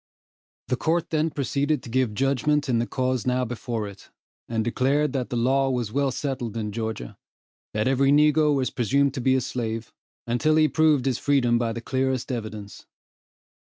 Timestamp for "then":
1.11-1.29